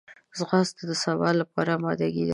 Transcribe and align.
ځغاسته 0.37 0.83
د 0.89 0.91
سبا 1.03 1.29
لپاره 1.41 1.71
آمادګي 1.77 2.23
ده 2.27 2.29